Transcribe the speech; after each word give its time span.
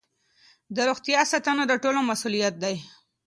د 0.75 0.77
روغتیا 0.89 1.21
ساتنه 1.31 1.63
د 1.67 1.73
ټولو 1.83 1.99
مسؤلیت 2.11 2.55
دی. 2.63 2.75